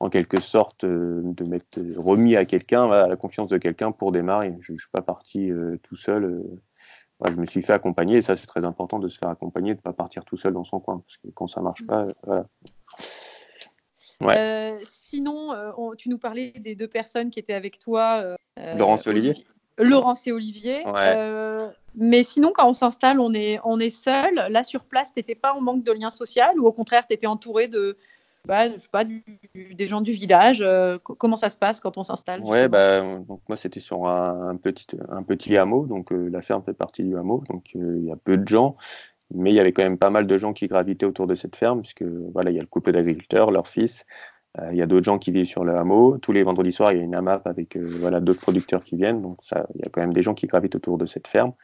[0.00, 4.56] en quelque sorte de m'être remis à quelqu'un à la confiance de quelqu'un pour démarrer.
[4.60, 5.52] Je, je suis pas parti
[5.84, 6.42] tout seul
[7.24, 8.18] je me suis fait accompagner.
[8.18, 10.52] Et ça c'est très important de se faire accompagner, de ne pas partir tout seul
[10.52, 12.46] dans son coin parce que quand ça marche pas, voilà.
[14.24, 14.36] Ouais.
[14.36, 18.20] Euh, sinon, euh, tu nous parlais des deux personnes qui étaient avec toi.
[18.58, 19.34] Euh, Laurence et Olivier.
[19.78, 20.84] Laurence et Olivier.
[21.94, 24.34] mais sinon, quand on s'installe, on est, on est seul.
[24.34, 27.14] Là, sur place, tu n'étais pas en manque de lien social ou au contraire, tu
[27.14, 27.96] étais entouré de,
[28.46, 30.60] bah, je sais pas, des gens du village.
[30.60, 34.56] Euh, comment ça se passe quand on s'installe Ouais, bah, donc moi c'était sur un,
[34.56, 38.04] petit, un petit hameau, donc euh, la ferme fait partie du hameau, donc euh, il
[38.04, 38.76] y a peu de gens,
[39.32, 41.56] mais il y avait quand même pas mal de gens qui gravitaient autour de cette
[41.56, 44.04] ferme, puisque voilà, il y a le couple d'agriculteurs, leur fils,
[44.70, 46.18] il y a d'autres gens qui vivent sur le hameau.
[46.18, 49.20] Tous les vendredis soirs, il y a une AMAP avec voilà d'autres producteurs qui viennent,
[49.20, 51.54] donc il y a quand même des gens qui gravitent autour de cette ferme.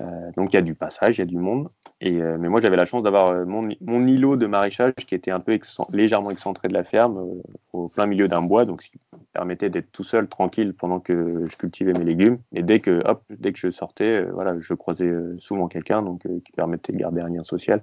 [0.00, 1.68] Euh, donc il y a du passage, il y a du monde.
[2.00, 5.14] Et, euh, mais moi j'avais la chance d'avoir euh, mon, mon, îlot de maraîchage qui
[5.14, 5.58] était un peu
[5.92, 7.40] légèrement excentré de la ferme,
[7.72, 11.00] au plein milieu d'un bois, donc ce qui me permettait d'être tout seul, tranquille, pendant
[11.00, 12.38] que je cultivais mes légumes.
[12.52, 16.52] Et dès que, hop, dès que je sortais, voilà, je croisais souvent quelqu'un, donc qui
[16.52, 17.82] permettait de garder un lien social.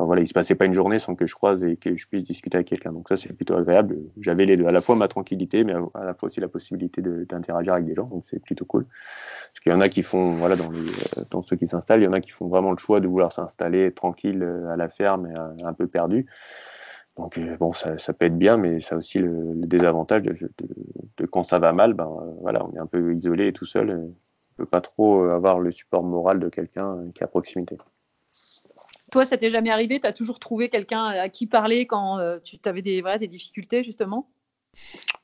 [0.00, 2.08] Enfin, voilà, il se passait pas une journée sans que je croise et que je
[2.08, 2.90] puisse discuter avec quelqu'un.
[2.90, 3.98] Donc ça, c'est plutôt agréable.
[4.18, 7.02] J'avais les deux, à la fois ma tranquillité, mais à la fois aussi la possibilité
[7.02, 8.06] d'interagir avec des gens.
[8.06, 8.86] Donc c'est plutôt cool.
[8.86, 12.04] Parce qu'il y en a qui font, voilà, dans, euh, dans ceux qui s'installent, il
[12.04, 14.88] y en a qui font vraiment le choix de vouloir s'installer tranquille euh, à la
[14.88, 16.24] ferme et euh, un peu perdu.
[17.18, 21.58] Donc bon, ça, peut être bien, mais ça a aussi le, désavantage de, quand ça
[21.58, 22.08] va mal, ben
[22.40, 23.90] voilà, on est un peu isolé et tout seul.
[23.90, 27.76] On peut pas trop avoir le support moral de quelqu'un qui est à proximité.
[29.10, 30.00] Toi, ça t'est jamais arrivé?
[30.00, 33.84] Tu as toujours trouvé quelqu'un à qui parler quand euh, tu avais des, des difficultés,
[33.84, 34.28] justement?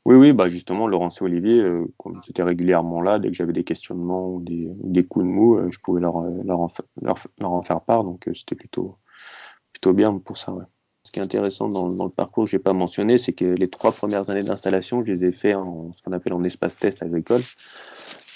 [0.05, 3.53] Oui, oui, bah justement, Laurence et Olivier, euh, comme j'étais régulièrement là, dès que j'avais
[3.53, 6.71] des questionnements ou des, des coups de mou, euh, je pouvais leur, leur, en,
[7.01, 8.05] leur, en faire part.
[8.05, 8.99] Donc, c'était plutôt,
[9.73, 10.53] plutôt bien pour ça.
[10.53, 10.65] Ouais.
[11.05, 13.69] Ce qui est intéressant dans, dans le parcours, je n'ai pas mentionné, c'est que les
[13.69, 17.03] trois premières années d'installation, je les ai fait en ce qu'on appelle en espace test
[17.03, 17.43] agricole.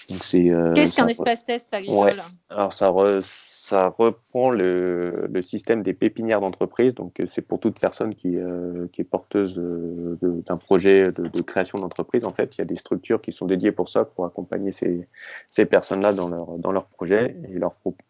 [0.08, 2.10] Qu'est-ce qu'un espace test agricole?
[2.48, 3.20] Alors, ça, re,
[3.70, 6.92] ça reprend le, système des pépinières d'entreprise.
[6.94, 12.24] Donc, c'est pour toute personne qui, euh, est porteuse d'un projet de, création d'entreprise.
[12.24, 15.64] En fait, il y a des structures qui sont dédiées pour ça, pour accompagner ces,
[15.66, 17.36] personnes-là dans leur, projet.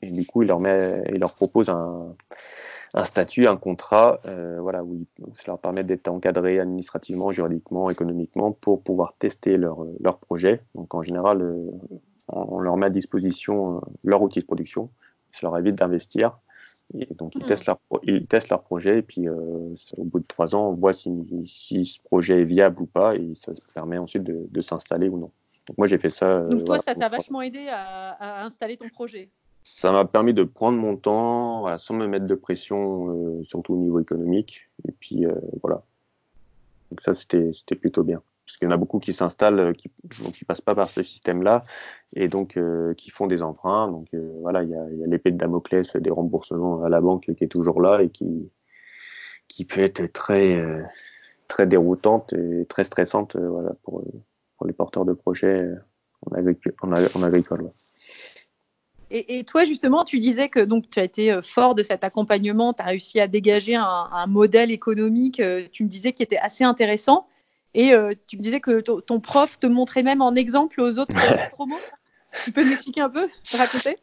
[0.03, 2.17] Et, du coup, il leur, leur propose un,
[3.05, 5.05] statut, un contrat, euh, voilà, où
[5.37, 10.63] ça leur permet d'être encadrés administrativement, juridiquement, économiquement pour pouvoir tester leur, projet.
[10.75, 11.71] Donc, en général, euh,
[12.33, 14.91] on leur met à disposition euh, leur outil de production
[15.33, 16.39] ça leur évite d'investir.
[16.99, 17.47] Et donc ils, hmm.
[17.47, 20.75] testent leur, ils testent leur projet et puis euh, au bout de trois ans, on
[20.75, 21.11] voit si,
[21.47, 25.19] si, ce projet est viable ou pas et ça permet ensuite de, de s'installer ou
[25.19, 25.31] non.
[25.67, 26.27] Donc moi j'ai fait ça.
[26.27, 29.31] Euh, donc toi ça t'a vachement aidé à, à, installer ton projet?
[29.63, 33.75] Ça m'a permis de prendre mon temps voilà, sans me mettre de pression, euh, surtout
[33.75, 34.69] au niveau économique.
[34.89, 35.85] Et puis euh, voilà.
[36.91, 39.91] Donc ça c'était plutôt bien parce qu'il y en a beaucoup qui s'installent, euh, qui
[40.25, 41.63] ne passent pas par ce système-là,
[42.15, 43.89] et donc euh, qui font des emprunts.
[43.89, 47.45] Donc euh, voilà, il y a, l'épée de Damoclès des remboursements à la banque qui
[47.45, 48.51] est toujours là et qui,
[49.69, 50.59] peut être très,
[51.47, 54.03] très déroutante et très stressante voilà, pour,
[54.67, 55.69] les porteurs de projets
[56.23, 56.33] en,
[57.23, 57.71] agricole.
[59.11, 62.83] Et, toi, justement, tu disais que donc tu as été fort de cet accompagnement, tu
[62.83, 67.27] as réussi à dégager un modèle économique, tu me disais, qui était assez intéressant.
[67.75, 71.15] Et euh, tu me disais que ton prof te montrait même en exemple aux autres
[71.51, 71.77] promos.
[72.45, 73.99] Tu peux m'expliquer un peu, raconter?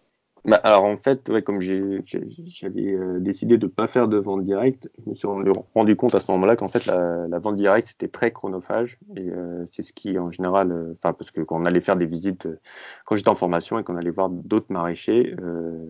[0.48, 4.46] Bah, alors en fait, ouais, comme j'avais euh, décidé de ne pas faire de vente
[4.46, 5.28] directe, je me suis
[5.76, 8.98] rendu compte à ce moment-là qu'en fait la, la, vente directe c'était très chronophage.
[9.18, 11.98] Et euh, c'est ce qui en général, euh, enfin parce que quand on allait faire
[11.98, 12.60] des visites, euh,
[13.04, 15.36] quand j'étais en formation et qu'on allait voir d'autres maraîchers,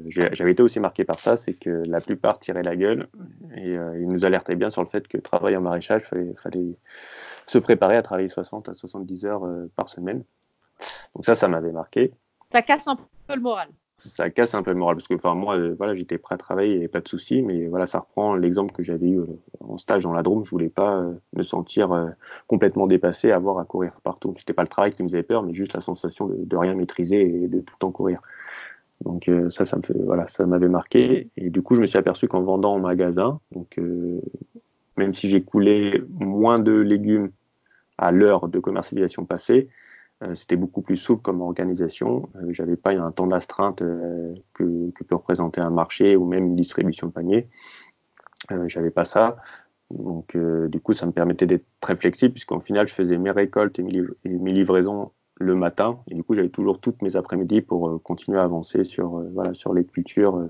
[0.07, 3.09] j'avais été aussi marqué par ça, c'est que la plupart tiraient la gueule.
[3.55, 6.73] Et ils nous alertaient bien sur le fait que travailler en maraîchage fallait, fallait
[7.47, 10.23] se préparer à travailler 60 à 70 heures euh, par semaine.
[11.15, 12.11] Donc ça, ça m'avait marqué.
[12.51, 13.69] Ça casse un peu le moral.
[13.97, 16.37] ça casse un peu le moral parce que enfin moi euh, voilà j'étais prêt à
[16.37, 19.25] travailler et pas de souci mais voilà ça reprend l'exemple que j'avais eu euh,
[19.59, 22.07] en stage dans la Drôme je voulais pas me sentir
[22.45, 25.55] complètement dépassé avoir à courir partout c'était pas le travail qui me faisait peur mais
[25.55, 28.21] juste la sensation de, de rien maîtriser et de tout le temps courir
[29.03, 31.97] donc ça ça me fait voilà ça m'avait marqué et du coup je me suis
[31.97, 33.79] aperçu qu'en vendant en magasin donc
[34.97, 37.31] même si j'ai coulé moins de légumes
[37.97, 39.69] à l'heure de commercialisation passée
[40.23, 42.29] euh, c'était beaucoup plus souple comme organisation.
[42.35, 46.55] Euh, j'avais pas un temps d'astreinte euh, que, peut représenter un marché ou même une
[46.55, 47.49] distribution de panier.
[48.67, 49.37] J'avais pas ça.
[49.89, 53.79] Donc, du coup, ça me permettait d'être très flexible puisqu'en final, je faisais mes récoltes
[53.79, 55.99] et mes, livraisons le matin.
[56.07, 60.47] Et du coup, j'avais toujours toutes mes après-midi pour continuer à avancer sur les cultures,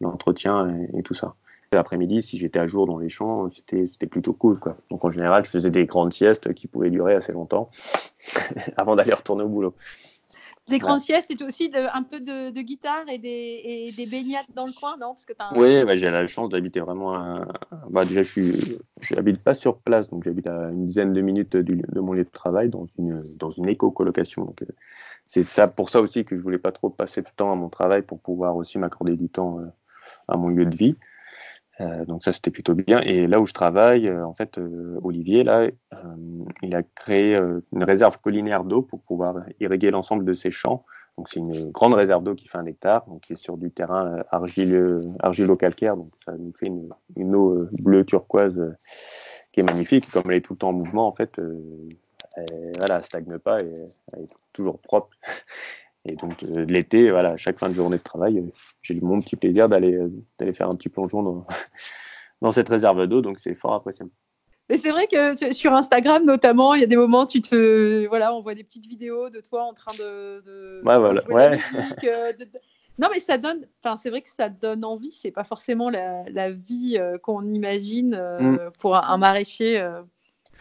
[0.00, 1.36] l'entretien et, tout ça
[1.76, 4.58] l'après-midi, si j'étais à jour dans les champs, c'était plutôt cool.
[4.58, 4.76] Quoi.
[4.90, 7.70] Donc en général, je faisais des grandes siestes qui pouvaient durer assez longtemps
[8.76, 9.74] avant d'aller retourner au boulot.
[10.68, 14.46] Des grandes siestes et aussi de, un peu de, guitare et des, et des, baignades
[14.54, 15.14] dans le coin, non?
[15.14, 17.14] Parce que as Oui, bah, j'ai la chance d'habiter vraiment.
[17.14, 17.48] À...
[17.90, 22.00] Bah, déjà, je n'habite pas sur place, donc j'habite à une dizaine de minutes de
[22.00, 24.44] mon lieu de travail dans une, dans une éco-colocation.
[24.44, 24.66] Donc, euh,
[25.26, 27.68] c'est ça, pour ça aussi que je voulais pas trop passer de temps à mon
[27.68, 29.66] travail pour pouvoir aussi m'accorder du temps euh,
[30.28, 30.96] à mon lieu de vie.
[31.80, 33.00] Euh, donc ça c'était plutôt bien.
[33.00, 35.68] Et là où je travaille, euh, en fait, euh, Olivier là,
[36.62, 37.36] il a créé
[37.72, 40.84] une réserve collinaire d'eau pour pouvoir irriguer l'ensemble de ses champs.
[41.18, 43.70] Donc c'est une grande réserve d'eau qui fait un hectare, donc qui est sur du
[43.70, 46.70] terrain argileux, argilo-calcaire, donc ça nous fait
[47.16, 48.74] une, eau bleue turquoise
[49.52, 50.10] qui est magnifique.
[50.10, 51.38] Comme elle est tout le temps en mouvement, en fait,
[52.36, 53.72] elle, voilà, elle stagne pas et
[54.14, 55.10] elle est toujours propre.
[56.04, 58.50] Et donc euh, l'été, voilà, chaque fin de journée de travail, euh,
[58.82, 61.46] j'ai mon petit plaisir d'aller euh, d'aller faire un petit plongeon dans,
[62.42, 64.10] dans cette réserve d'eau, donc c'est fort appréciable.
[64.68, 68.34] Mais c'est vrai que sur Instagram notamment, il y a des moments, tu te, voilà,
[68.34, 71.58] on voit des petites vidéos de toi en train de, de ouais, voilà, ouais.
[72.98, 75.10] Non, mais ça donne, enfin, c'est vrai que ça donne envie.
[75.10, 78.70] C'est pas forcément la, la vie qu'on imagine mm.
[78.78, 79.82] pour un, maraîcher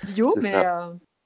[0.07, 0.53] bio, mais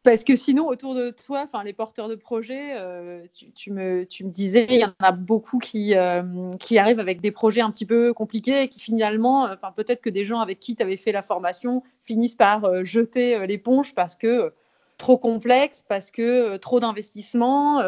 [0.05, 3.23] parce que sinon, autour de toi, enfin les porteurs de projets, euh,
[3.55, 6.21] tu, me, tu, me, disais, il y en a beaucoup qui, euh,
[6.59, 10.11] qui arrivent avec des projets un petit peu compliqués et qui finalement, enfin peut-être que
[10.11, 14.15] des gens avec qui tu avais fait la formation finissent par euh, jeter l'éponge parce
[14.15, 14.53] que
[14.97, 17.79] trop complexe, parce que trop d'investissement.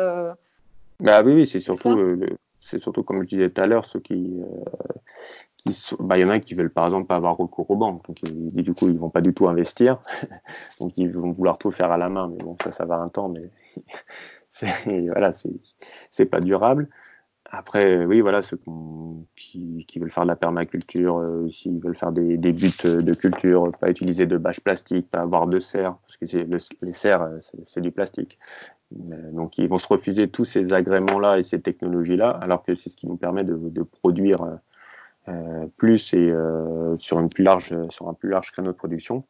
[0.99, 2.19] Bah oui, oui c'est surtout,
[2.67, 4.41] c'est surtout comme je disais tout à l'heure, ceux qui
[5.99, 8.21] bah, il y en a qui veulent par exemple pas avoir recours aux banques, donc
[8.23, 9.99] du coup ils vont pas du tout investir,
[10.79, 13.07] donc ils vont vouloir tout faire à la main, mais bon ça ça va un
[13.07, 13.49] temps, mais
[15.11, 15.31] voilà
[16.11, 16.89] c'est pas durable.
[17.49, 18.59] Après oui voilà ceux
[19.37, 23.13] qui, qui, veulent faire de la permaculture, euh, s'ils veulent faire des, des buts de
[23.13, 26.25] culture, pas utiliser de bâches plastiques, pas avoir de serre, parce que
[26.85, 28.37] les serres euh, c'est du plastique.
[28.91, 32.95] Donc ils vont se refuser tous ces agréments-là et ces technologies-là, alors que c'est ce
[32.95, 34.55] qui nous permet de, de produire euh,
[35.29, 39.25] euh, plus et euh, sur, une plus large, sur un plus large créneau de production.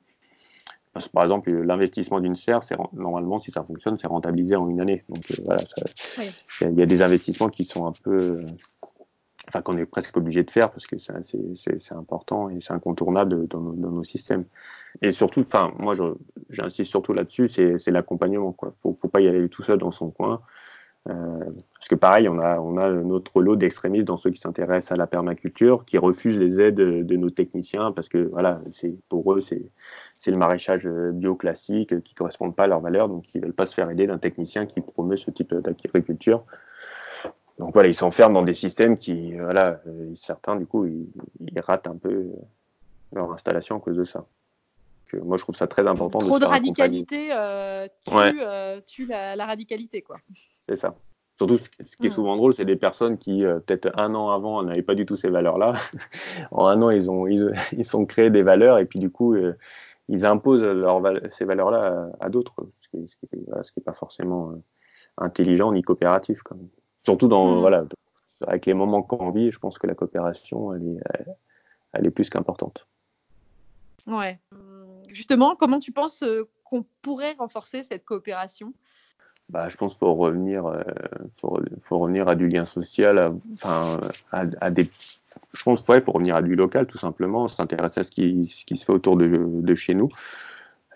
[0.93, 4.69] Parce que, par exemple, l'investissement d'une serre, c'est normalement, si ça fonctionne, c'est rentabilisé en
[4.69, 5.03] une année.
[5.09, 5.61] Donc euh, voilà,
[6.61, 8.45] il y, a des investissements qui sont un peu,
[9.47, 13.59] enfin qu'on est presque obligé de faire parce que c'est important et c'est incontournable dans,
[13.59, 14.45] dans, nos systèmes.
[15.01, 15.95] Et surtout, enfin moi
[16.49, 18.51] j'insiste surtout là-dessus, c'est l'accompagnement.
[18.51, 20.41] Quoi, faut, faut pas y aller tout seul dans son coin.
[21.09, 21.39] Euh,
[21.75, 24.95] parce que pareil, on a, on a notre lot d'extrémistes dans ceux qui s'intéressent à
[24.95, 29.39] la permaculture, qui refusent les aides de nos techniciens parce que voilà, c'est pour eux
[29.39, 29.69] c'est
[30.19, 33.65] c'est le maraîchage bio classique qui correspond pas à leurs valeurs, donc ils veulent pas
[33.65, 36.43] se faire aider d'un technicien qui promeut ce type d'agriculture.
[37.59, 39.81] Donc voilà, ils s'enferment dans des systèmes qui, voilà,
[40.15, 42.27] certains du coup, ils, ratent un peu
[43.11, 44.25] leur installation à cause de ça.
[45.13, 46.19] Donc, moi, je trouve ça très important.
[46.19, 50.17] Trop de, radicalité euh, tue, euh, tue la, la, radicalité, quoi.
[50.61, 50.95] C'est ça.
[51.37, 52.11] Surtout, ce qui est hmm.
[52.11, 55.15] souvent drôle, c'est des personnes qui, euh, peut-être un an avant, n'avaient pas du tout
[55.15, 55.73] ces valeurs-là.
[56.51, 59.35] en un an, ils ont, ils, ils sont créés des valeurs et puis du coup,
[59.35, 59.55] euh,
[60.09, 64.55] ils imposent leur, ces valeurs-là à, d'autres, ce qui n'est pas forcément euh,
[65.17, 66.41] intelligent ni coopératif.
[66.41, 66.69] Quand même.
[67.07, 67.59] Surtout dans, hmm.
[67.61, 67.85] voilà,
[68.45, 71.25] avec les moments qu'on vit, je pense que la coopération, elle est,
[71.93, 72.85] elle est plus qu'importante.
[74.07, 74.37] Ouais.
[75.07, 76.25] Justement, comment tu penses
[76.65, 78.73] qu'on pourrait renforcer cette coopération?
[79.47, 80.81] Bah, je pense qu'il faut revenir, euh,
[81.37, 84.01] faut, faut, revenir à du lien social, enfin,
[84.33, 84.89] à, à, des,
[85.53, 88.49] je pense qu'il ouais, faut revenir à du local tout simplement, s'intéresser à ce qui,
[88.53, 90.09] ce qui se fait autour de, de chez nous.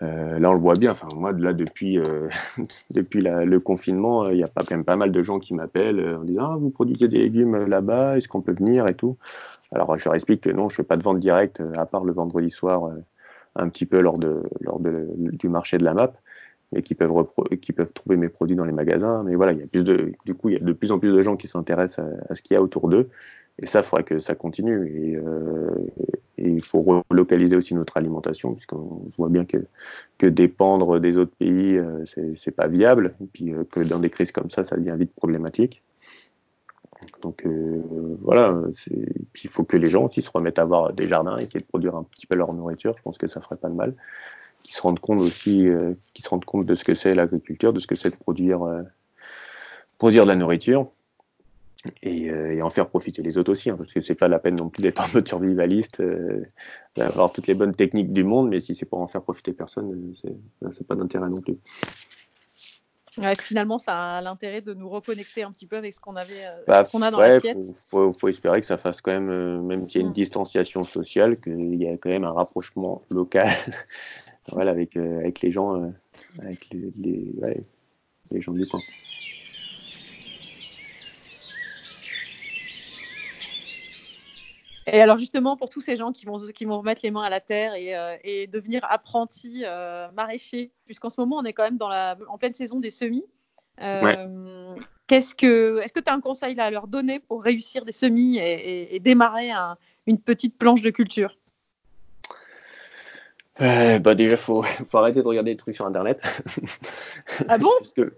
[0.02, 0.90] Euh, là, on le voit bien.
[0.90, 2.28] Enfin, moi, là, depuis, euh,
[2.90, 6.00] depuis le confinement, il y a pas, quand même pas mal de gens qui m'appellent
[6.00, 9.16] euh, en disant ah, vous produisez des légumes là-bas, est-ce qu'on peut venir et tout?
[9.72, 12.12] Alors, je leur explique que non, je fais pas de vente directe, à part le
[12.12, 12.90] vendredi soir,
[13.56, 16.16] un petit peu lors de, lors de, du marché de la MAP.
[16.72, 17.10] mais qui peuvent,
[17.76, 19.22] peuvent trouver mes produits dans les magasins.
[19.24, 20.98] Mais voilà, il y a plus de, du coup, il y a de plus en
[20.98, 23.08] plus de gens qui s'intéressent à, ce qu'il y a autour d'eux.
[23.58, 25.10] Et ça, il que ça continue.
[25.10, 25.70] Et, euh,
[26.42, 29.58] et il faut relocaliser aussi notre alimentation, puisqu'on voit bien que,
[30.18, 32.04] que dépendre des autres pays, euh,
[32.36, 33.14] c'est pas viable.
[33.20, 35.82] Et puis euh, que dans des crises comme ça, ça devient vite problématique.
[37.20, 37.82] Donc euh,
[38.20, 38.60] voilà,
[39.32, 41.66] puis il faut que les gens aussi se remettent à avoir des jardins, essayer de
[41.66, 42.96] produire un petit peu leur nourriture.
[42.96, 43.94] Je pense que ça ferait pas de mal.
[44.60, 45.68] Qu'ils se rendent compte aussi,
[46.14, 48.60] qu'ils se rendent compte de ce que c'est l'agriculture, de ce que c'est de produire,
[49.98, 50.88] produire de la nourriture.
[52.02, 54.38] Et, euh, et, en faire profiter les autres aussi, hein, parce que c'est pas la
[54.38, 56.44] peine non plus d'être un peu survivaliste, euh,
[56.94, 60.14] d'avoir toutes les bonnes techniques du monde, mais si c'est pour en faire profiter personne,
[60.70, 61.58] c'est pas d'intérêt non plus.
[63.18, 66.46] Ouais, finalement, ça a l'intérêt de nous reconnecter un petit peu avec ce qu'on avait,
[66.46, 67.58] euh, bah, ce qu'on a dans ouais, l'assiette.
[67.62, 70.12] Faut, faut, faut, espérer que ça fasse quand même, euh, même s'il y a une
[70.12, 70.14] mm.
[70.14, 73.50] distanciation sociale, qu'il y a quand même un rapprochement local,
[74.52, 75.90] voilà, avec euh, avec les gens, euh,
[76.38, 77.62] avec les, les, ouais,
[78.30, 78.80] les gens du coin.
[84.92, 87.30] Et alors justement, pour tous ces gens qui vont, qui vont remettre les mains à
[87.30, 91.64] la terre et, euh, et devenir apprentis euh, maraîchers, puisqu'en ce moment, on est quand
[91.64, 93.24] même dans la, en pleine saison des semis.
[93.80, 94.80] Euh, ouais.
[95.06, 98.36] Qu'est-ce que, est-ce que tu as un conseil à leur donner pour réussir des semis
[98.36, 101.38] et, et, et démarrer un, une petite planche de culture?
[103.60, 106.20] Euh, bah déjà faut, faut arrêter de regarder des trucs sur internet.
[107.48, 108.14] Ah bon Parce que,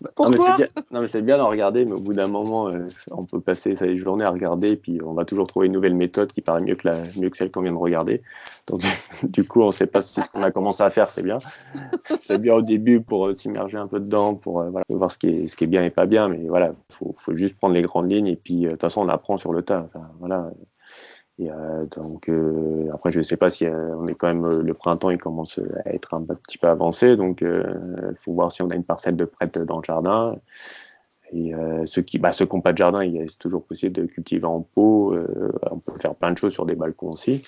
[0.00, 0.56] bah, Pourquoi
[0.90, 3.74] Non mais c'est bien, d'en regarder, mais au bout d'un moment, euh, on peut passer
[3.74, 6.74] sa journée à regarder, puis on va toujours trouver une nouvelle méthode qui paraît mieux
[6.74, 8.22] que la, mieux que celle qu'on vient de regarder.
[8.66, 8.82] Donc
[9.22, 11.38] du coup, on sait pas si ce qu'on a commencé à faire c'est bien.
[12.20, 15.28] c'est bien au début pour euh, s'immerger un peu dedans, pour voilà, voir ce qui
[15.28, 17.82] est ce qui est bien et pas bien, mais voilà, faut, faut juste prendre les
[17.82, 19.86] grandes lignes et puis de toute façon on apprend sur le tas.
[19.92, 20.50] Enfin, voilà.
[21.48, 25.10] Euh, donc euh, après, je sais pas si euh, on est quand même le printemps,
[25.10, 28.74] il commence à être un petit peu avancé, donc il faut voir si on a
[28.74, 30.36] une parcelle de prête dans le jardin.
[31.32, 31.52] Et
[31.86, 35.16] ceux qui, bah, n'ont pas de jardin, il est toujours possible de cultiver en pot.
[35.70, 37.46] on peut faire plein de choses sur des balcons aussi.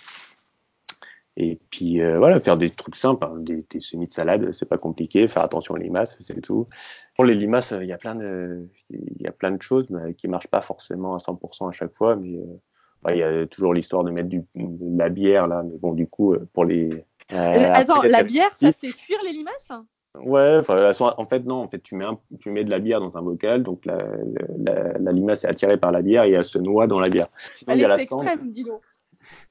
[1.37, 4.78] Et puis voilà, faire des trucs simples, hein, des, des, semis de salade, c'est pas
[4.78, 5.26] compliqué.
[5.26, 6.66] Faire attention aux limaces, c'est tout.
[7.16, 10.14] Pour les limaces, il y a plein de, il y a plein de choses mais
[10.14, 12.38] qui marchent pas forcément à 100% à chaque fois, mais
[13.11, 16.07] il y a toujours l'histoire de mettre du, de la bière là, mais bon, du
[16.07, 17.05] coup, euh, pour les.
[17.33, 19.73] Euh, attends, la bière, ça fait fuir les limaces?
[20.21, 22.05] Ouais, en fait non, en fait tu mets
[22.38, 23.97] tu mets de la bière dans un bocal, donc la,
[24.59, 27.29] la, la, limace est attirée par la bière et elle se noie dans la bière.
[27.55, 28.23] Sinon, il y a la cendre.
[28.23, 28.83] Extrême, dis donc.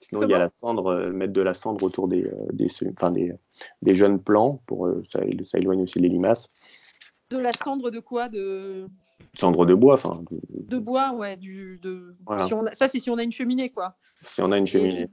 [0.02, 3.10] Sinon il y a la cendre, euh, mettre de la cendre autour des des, enfin,
[3.10, 3.34] des,
[3.82, 6.48] des jeunes plants pour ça, ça éloigne aussi les limaces.
[7.32, 8.88] De la cendre de quoi de
[9.34, 10.24] cendre de bois, enfin.
[10.52, 10.78] De...
[10.78, 11.38] bois, ouais.
[11.38, 12.16] Du, de...
[12.26, 12.46] Voilà.
[12.46, 12.74] Si a...
[12.74, 13.96] Ça, c'est si on a une cheminée, quoi.
[14.22, 15.10] Si on a une cheminée.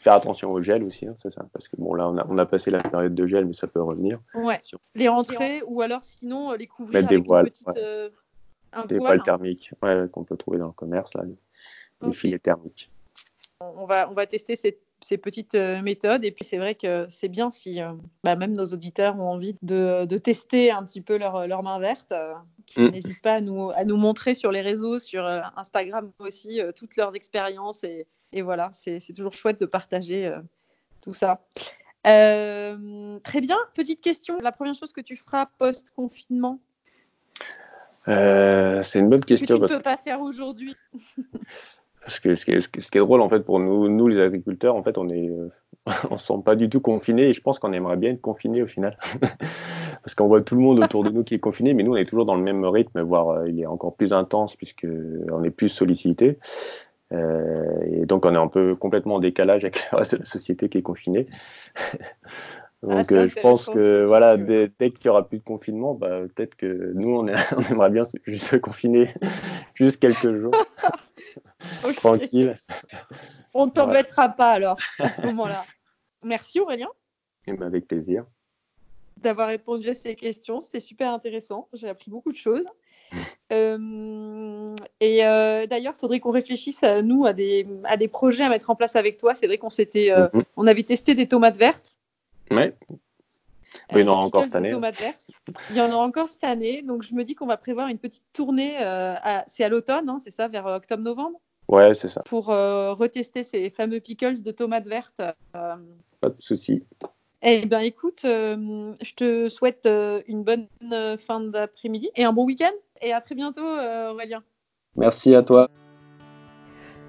[0.00, 1.46] Faire attention au gel aussi, hein, c'est ça.
[1.52, 3.68] Parce que bon, là, on a, on a, passé la période de gel, mais ça
[3.68, 4.20] peut revenir.
[4.34, 4.58] Ouais.
[4.62, 4.80] Si on...
[4.96, 7.74] Les rentrer, ou alors sinon, euh, les couvrir Mettre avec des voiles, une petite, ouais.
[7.78, 8.10] euh,
[8.72, 9.18] un des voile.
[9.18, 11.22] voiles thermiques, ouais, qu'on peut trouver dans le commerce, là.
[11.24, 11.38] Les, okay.
[12.08, 12.90] les filets thermiques.
[13.60, 16.24] On va, on va tester cette ces petites euh, méthodes.
[16.24, 17.92] Et puis c'est vrai que c'est bien si euh,
[18.24, 21.78] bah, même nos auditeurs ont envie de, de tester un petit peu leur, leur main
[21.78, 22.34] verte, euh,
[22.66, 22.90] qu'ils mm.
[22.90, 27.14] n'hésitent pas à nous, à nous montrer sur les réseaux, sur Instagram aussi, toutes leurs
[27.16, 27.84] expériences.
[27.84, 30.32] Et, et voilà, c'est toujours chouette de partager
[31.00, 31.40] tout ça.
[32.04, 34.38] très bien, petite question.
[34.40, 36.60] La première chose que tu feras post-confinement?
[38.06, 39.58] C'est une bonne question.
[39.58, 40.74] Que tu ne peux pas faire aujourd'hui?
[42.04, 44.82] Parce que ce qui, est, ce drôle en fait pour nous, nous les agriculteurs, en
[44.82, 45.50] fait, on est, euh,
[46.10, 48.62] on se sent pas du tout confinés et je pense qu'on aimerait bien être confinés
[48.62, 48.98] au final,
[50.02, 51.96] parce qu'on voit tout le monde autour de nous qui est confiné, mais nous on
[51.96, 54.86] est toujours dans le même rythme, voire euh, il est encore plus intense puisque
[55.30, 56.38] on est plus sollicité.
[57.12, 60.82] Euh, et donc on est un peu complètement en décalage avec la société qui est
[60.82, 61.26] confinée.
[62.82, 65.94] Donc ah, euh, je pense que voilà, dès, dès qu'il y aura plus de confinement,
[65.94, 69.14] bah, peut-être que nous on, est, on aimerait bien juste se confiner
[69.74, 70.54] juste quelques jours.
[71.84, 71.94] okay.
[71.94, 72.56] Tranquille.
[73.54, 74.34] On ne t'embêtera ouais.
[74.36, 75.64] pas alors à ce moment-là.
[76.24, 76.88] Merci Aurélien.
[77.46, 78.24] Et ben avec plaisir.
[79.18, 81.68] D'avoir répondu à ces questions, c'était super intéressant.
[81.72, 82.66] J'ai appris beaucoup de choses.
[83.52, 88.44] Euh, et euh, d'ailleurs, il faudrait qu'on réfléchisse à nous à des, à des projets
[88.44, 89.34] à mettre en place avec toi.
[89.34, 90.44] C'est vrai qu'on s'était, euh, mm -hmm.
[90.56, 91.98] on avait testé des tomates vertes.
[92.50, 92.74] Ouais.
[93.92, 94.74] Oui, il y en aura encore cette année.
[95.70, 96.82] Il y en aura encore cette année.
[96.82, 98.76] Donc, je me dis qu'on va prévoir une petite tournée.
[98.80, 99.44] Euh, à...
[99.46, 101.38] C'est à l'automne, hein, c'est ça, vers euh, octobre-novembre?
[101.68, 102.22] Ouais, c'est ça.
[102.22, 105.22] Pour euh, retester ces fameux pickles de tomates vertes.
[105.52, 105.78] Pas
[106.28, 106.84] de souci.
[107.42, 109.88] Eh bien, écoute, je te souhaite
[110.28, 110.68] une bonne
[111.18, 112.72] fin d'après-midi et un bon week-end.
[113.00, 114.42] Et à très bientôt, Aurélien.
[114.96, 115.68] Merci à toi.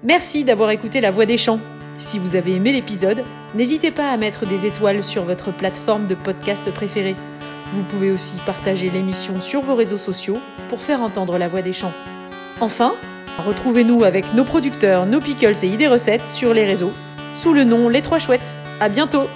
[0.02, 1.60] Merci d'avoir écouté La Voix des Champs.
[1.98, 6.14] Si vous avez aimé l'épisode, n'hésitez pas à mettre des étoiles sur votre plateforme de
[6.14, 7.16] podcast préférée.
[7.72, 10.38] Vous pouvez aussi partager l'émission sur vos réseaux sociaux
[10.68, 11.92] pour faire entendre la voix des champs.
[12.60, 12.92] Enfin,
[13.44, 16.92] retrouvez-nous avec nos producteurs, nos pickles et idées recettes sur les réseaux
[17.36, 18.54] sous le nom Les Trois Chouettes.
[18.80, 19.28] À bientôt!